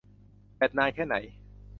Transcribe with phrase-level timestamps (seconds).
[0.55, 1.15] แบตนานแค่ไหน?